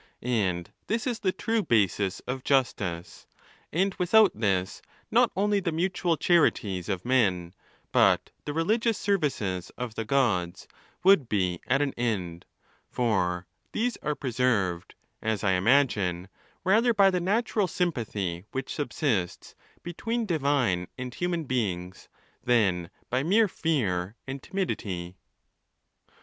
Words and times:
'And 0.23 0.71
this 0.87 1.05
is 1.05 1.19
the 1.19 1.31
true 1.31 1.61
basis 1.61 2.21
of 2.21 2.43
justice, 2.43 3.27
and 3.71 3.93
without 3.99 4.31
this 4.33 4.81
not 5.11 5.29
only 5.35 5.59
the 5.59 5.71
mutual 5.71 6.17
charities 6.17 6.89
of 6.89 7.05
men, 7.05 7.53
but 7.91 8.31
the 8.45 8.51
religious 8.51 8.97
services 8.97 9.69
of 9.77 9.93
the 9.93 10.03
Gods, 10.03 10.67
would 11.03 11.29
be 11.29 11.61
at 11.67 11.83
an 11.83 11.93
end; 11.97 12.47
for 12.89 13.45
these 13.73 13.95
are 13.97 14.15
preserved, 14.15 14.95
as 15.21 15.43
I 15.43 15.51
imagine, 15.51 16.29
rather 16.63 16.95
by 16.95 17.11
the 17.11 17.21
natural 17.21 17.67
sympathy 17.67 18.43
which 18.51 18.73
subsists 18.73 19.53
between 19.83 20.25
divine 20.25 20.87
and 20.97 21.13
human 21.13 21.43
beings, 21.43 22.09
than 22.43 22.89
by 23.11 23.21
mere 23.21 23.47
fear 23.47 24.15
and 24.25 24.41
timidity. 24.41 25.15